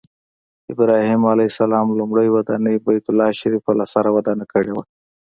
[0.73, 4.83] ابراهیم علیه السلام لومړنۍ ودانۍ بیت الله شریفه له سره ودانه کړې وه.